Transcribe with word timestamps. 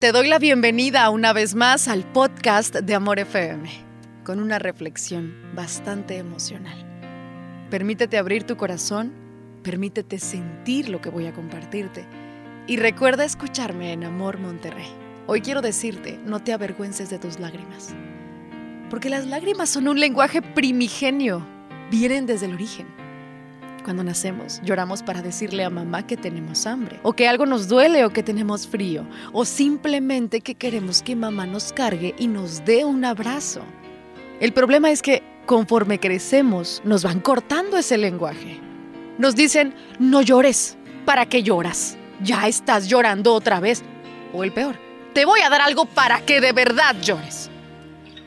Te 0.00 0.12
doy 0.12 0.28
la 0.28 0.38
bienvenida 0.38 1.10
una 1.10 1.32
vez 1.32 1.56
más 1.56 1.88
al 1.88 2.04
podcast 2.04 2.72
de 2.72 2.94
Amor 2.94 3.18
FM, 3.18 3.68
con 4.22 4.38
una 4.38 4.60
reflexión 4.60 5.34
bastante 5.56 6.18
emocional. 6.18 7.66
Permítete 7.68 8.16
abrir 8.16 8.44
tu 8.44 8.56
corazón, 8.56 9.12
permítete 9.64 10.20
sentir 10.20 10.88
lo 10.88 11.00
que 11.00 11.10
voy 11.10 11.26
a 11.26 11.32
compartirte 11.32 12.06
y 12.68 12.76
recuerda 12.76 13.24
escucharme 13.24 13.92
en 13.92 14.04
Amor 14.04 14.38
Monterrey. 14.38 14.86
Hoy 15.26 15.40
quiero 15.40 15.62
decirte, 15.62 16.16
no 16.24 16.44
te 16.44 16.52
avergüences 16.52 17.10
de 17.10 17.18
tus 17.18 17.40
lágrimas, 17.40 17.92
porque 18.90 19.10
las 19.10 19.26
lágrimas 19.26 19.68
son 19.68 19.88
un 19.88 19.98
lenguaje 19.98 20.42
primigenio, 20.42 21.44
vienen 21.90 22.24
desde 22.24 22.46
el 22.46 22.54
origen 22.54 22.86
cuando 23.88 24.04
nacemos. 24.04 24.60
Lloramos 24.62 25.02
para 25.02 25.22
decirle 25.22 25.64
a 25.64 25.70
mamá 25.70 26.06
que 26.06 26.18
tenemos 26.18 26.66
hambre, 26.66 27.00
o 27.02 27.14
que 27.14 27.26
algo 27.26 27.46
nos 27.46 27.68
duele 27.68 28.04
o 28.04 28.10
que 28.10 28.22
tenemos 28.22 28.68
frío, 28.68 29.06
o 29.32 29.46
simplemente 29.46 30.42
que 30.42 30.54
queremos 30.54 31.00
que 31.00 31.16
mamá 31.16 31.46
nos 31.46 31.72
cargue 31.72 32.14
y 32.18 32.26
nos 32.26 32.66
dé 32.66 32.84
un 32.84 33.06
abrazo. 33.06 33.62
El 34.40 34.52
problema 34.52 34.90
es 34.90 35.00
que 35.00 35.22
conforme 35.46 35.98
crecemos 35.98 36.82
nos 36.84 37.02
van 37.02 37.20
cortando 37.20 37.78
ese 37.78 37.96
lenguaje. 37.96 38.60
Nos 39.16 39.34
dicen, 39.34 39.74
no 39.98 40.20
llores, 40.20 40.76
¿para 41.06 41.24
qué 41.24 41.42
lloras? 41.42 41.96
Ya 42.22 42.46
estás 42.46 42.88
llorando 42.88 43.32
otra 43.32 43.58
vez. 43.58 43.82
O 44.34 44.44
el 44.44 44.52
peor, 44.52 44.76
te 45.14 45.24
voy 45.24 45.40
a 45.40 45.48
dar 45.48 45.62
algo 45.62 45.86
para 45.86 46.20
que 46.26 46.42
de 46.42 46.52
verdad 46.52 46.94
llores. 47.00 47.48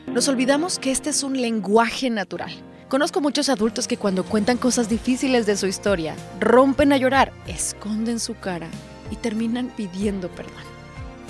Nos 0.08 0.26
olvidamos 0.26 0.80
que 0.80 0.90
este 0.90 1.10
es 1.10 1.22
un 1.22 1.40
lenguaje 1.40 2.10
natural 2.10 2.52
Conozco 2.92 3.22
muchos 3.22 3.48
adultos 3.48 3.88
que 3.88 3.96
cuando 3.96 4.22
cuentan 4.22 4.58
cosas 4.58 4.86
difíciles 4.86 5.46
de 5.46 5.56
su 5.56 5.66
historia, 5.66 6.14
rompen 6.38 6.92
a 6.92 6.98
llorar, 6.98 7.32
esconden 7.46 8.20
su 8.20 8.34
cara 8.34 8.68
y 9.10 9.16
terminan 9.16 9.72
pidiendo 9.74 10.28
perdón. 10.28 10.62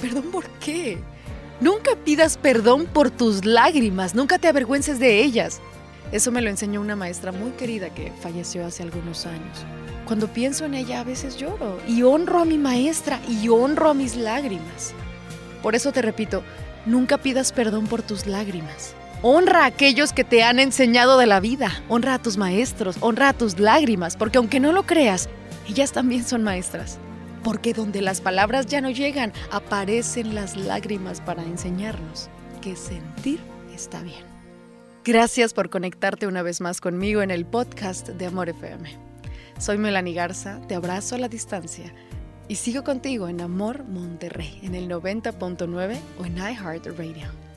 ¿Perdón 0.01 0.25
por 0.33 0.45
qué? 0.59 0.99
Nunca 1.61 1.93
pidas 1.95 2.37
perdón 2.37 2.87
por 2.87 3.13
tus 3.13 3.45
lágrimas, 3.45 4.17
nunca 4.17 4.41
te 4.41 4.49
avergüences 4.49 4.99
de 4.99 5.23
ellas. 5.23 5.61
Eso 6.11 6.33
me 6.33 6.43
lo 6.43 6.51
enseñó 6.51 6.81
una 6.81 6.97
maestra 6.97 7.31
muy 7.31 7.53
querida 7.53 7.95
que 7.95 8.11
falleció 8.11 8.67
hace 8.67 8.83
algunos 8.83 9.25
años. 9.25 9.65
Cuando 10.05 10.27
pienso 10.27 10.65
en 10.65 10.75
ella 10.75 10.99
a 10.99 11.05
veces 11.05 11.37
lloro 11.37 11.79
y 11.87 12.03
honro 12.03 12.41
a 12.41 12.45
mi 12.45 12.59
maestra 12.59 13.21
y 13.29 13.49
honro 13.49 13.91
a 13.91 13.95
mis 13.95 14.17
lágrimas. 14.17 14.95
Por 15.63 15.77
eso 15.77 15.93
te 15.93 16.03
repito, 16.03 16.43
nunca 16.87 17.19
pidas 17.19 17.53
perdón 17.53 17.87
por 17.87 18.03
tus 18.03 18.27
lágrimas. 18.27 18.97
Honra 19.25 19.63
a 19.63 19.67
aquellos 19.67 20.13
que 20.13 20.25
te 20.25 20.43
han 20.43 20.59
enseñado 20.59 21.17
de 21.17 21.27
la 21.27 21.39
vida. 21.39 21.71
Honra 21.89 22.15
a 22.15 22.19
tus 22.19 22.37
maestros, 22.37 22.97
honra 22.99 23.29
a 23.29 23.33
tus 23.33 23.61
lágrimas, 23.61 24.17
porque 24.17 24.39
aunque 24.39 24.59
no 24.59 24.73
lo 24.73 24.83
creas, 24.83 25.29
ellas 25.69 25.93
también 25.93 26.25
son 26.25 26.43
maestras. 26.43 26.99
Porque 27.45 27.73
donde 27.73 28.03
las 28.03 28.21
palabras 28.21 28.67
ya 28.67 28.81
no 28.81 28.91
llegan, 28.91 29.33
aparecen 29.53 30.35
las 30.35 30.57
lágrimas 30.57 31.21
para 31.21 31.45
enseñarnos 31.45 32.31
que 32.61 32.75
sentir 32.75 33.39
está 33.73 34.03
bien. 34.03 34.25
Gracias 35.05 35.55
por 35.55 35.71
conectarte 35.71 36.27
una 36.27 36.43
vez 36.43 36.61
más 36.61 36.81
conmigo 36.81 37.23
en 37.23 37.31
el 37.31 37.47
podcast 37.47 38.09
de 38.09 38.27
Amor 38.27 38.49
FM. 38.49 38.91
Soy 39.57 39.79
Melanie 39.79 40.15
Garza, 40.15 40.61
te 40.67 40.75
abrazo 40.75 41.15
a 41.15 41.19
la 41.19 41.29
distancia 41.29 41.95
y 42.49 42.57
sigo 42.57 42.83
contigo 42.83 43.29
en 43.29 43.41
Amor 43.41 43.85
Monterrey 43.85 44.59
en 44.65 44.75
el 44.75 44.89
90.9 44.89 45.97
o 46.19 46.25
en 46.25 46.39
iHeartRadio. 46.39 47.52